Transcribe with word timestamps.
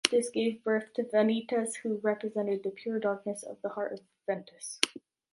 This 0.09 0.31
gave 0.31 0.63
birth 0.63 0.93
to 0.95 1.03
Vanitas 1.03 1.75
who 1.83 1.97
represented 1.97 2.63
the 2.63 2.71
pure 2.71 2.97
darkness 2.97 3.43
of 3.43 3.61
the 3.61 3.69
heart 3.69 3.93
of 3.93 4.01
Ventus. 4.25 4.79